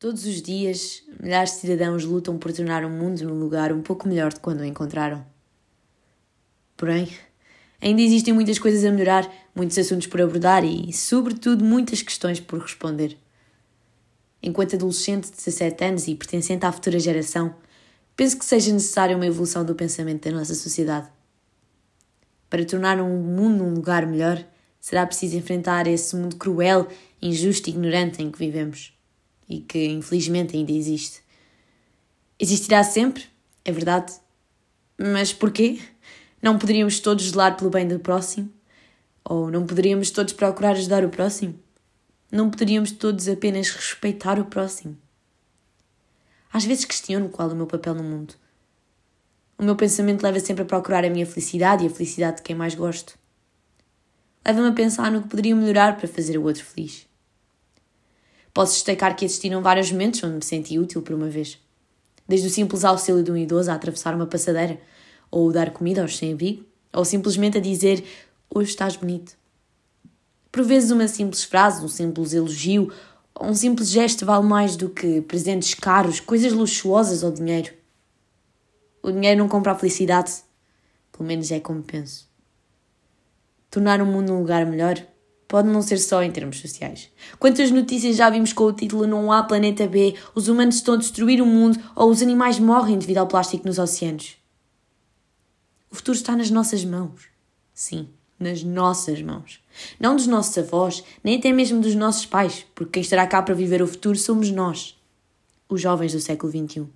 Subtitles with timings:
[0.00, 4.08] Todos os dias, milhares de cidadãos lutam por tornar o mundo num lugar um pouco
[4.08, 5.22] melhor de quando o encontraram.
[6.74, 7.06] Porém,
[7.82, 12.60] ainda existem muitas coisas a melhorar, muitos assuntos por abordar e, sobretudo, muitas questões por
[12.60, 13.18] responder.
[14.42, 17.54] Enquanto adolescente de 17 anos e pertencente à futura geração,
[18.16, 21.10] penso que seja necessária uma evolução do pensamento da nossa sociedade.
[22.48, 24.42] Para tornar um mundo um lugar melhor,
[24.80, 26.88] será preciso enfrentar esse mundo cruel,
[27.20, 28.98] injusto e ignorante em que vivemos
[29.50, 31.20] e que infelizmente ainda existe.
[32.38, 33.24] Existirá sempre,
[33.64, 34.12] é verdade.
[34.96, 35.80] Mas porquê?
[36.40, 38.48] Não poderíamos todos zelar pelo bem do próximo?
[39.24, 41.58] Ou não poderíamos todos procurar ajudar o próximo?
[42.30, 44.96] Não poderíamos todos apenas respeitar o próximo?
[46.52, 48.34] Às vezes questiono qual é o meu papel no mundo.
[49.58, 52.54] O meu pensamento leva sempre a procurar a minha felicidade e a felicidade de quem
[52.54, 53.18] mais gosto.
[54.46, 57.09] Leva-me a pensar no que poderia melhorar para fazer o outro feliz.
[58.52, 61.58] Posso destacar que existiram vários momentos onde me senti útil por uma vez.
[62.26, 64.80] Desde o simples auxílio de um idoso a atravessar uma passadeira,
[65.30, 68.04] ou dar comida aos sem-abrigo, ou simplesmente a dizer
[68.52, 69.36] hoje estás bonito.
[70.50, 72.92] Por vezes uma simples frase, um simples elogio,
[73.34, 77.72] ou um simples gesto vale mais do que presentes caros, coisas luxuosas ou dinheiro.
[79.02, 80.32] O dinheiro não compra a felicidade,
[81.12, 82.28] pelo menos é como penso.
[83.70, 85.00] Tornar o mundo um lugar melhor
[85.50, 87.10] pode não ser só em termos sociais.
[87.36, 90.96] Quantas notícias já vimos com o título Não há planeta B, os humanos estão a
[90.96, 94.36] destruir o mundo ou os animais morrem devido ao plástico nos oceanos?
[95.90, 97.22] O futuro está nas nossas mãos.
[97.74, 99.60] Sim, nas nossas mãos.
[99.98, 103.52] Não dos nossos avós, nem até mesmo dos nossos pais, porque quem estará cá para
[103.52, 104.96] viver o futuro somos nós,
[105.68, 106.86] os jovens do século XXI.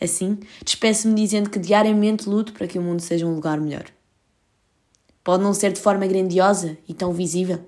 [0.00, 3.84] Assim, despeço-me dizendo que diariamente luto para que o mundo seja um lugar melhor.
[5.22, 7.60] Pode não ser de forma grandiosa e tão visível,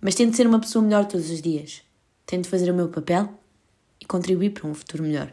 [0.00, 1.82] mas tento ser uma pessoa melhor todos os dias.
[2.26, 3.28] Tento fazer o meu papel
[4.00, 5.32] e contribuir para um futuro melhor.